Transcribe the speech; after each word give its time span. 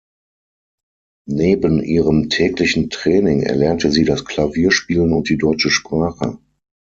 Neben 1.29 1.83
ihrem 1.83 2.29
täglichen 2.31 2.89
Training 2.89 3.43
erlernte 3.43 3.91
sie 3.91 4.03
das 4.03 4.25
Klavierspielen 4.25 5.13
und 5.13 5.29
die 5.29 5.37
deutsche 5.37 5.69
Sprache. 5.69 6.39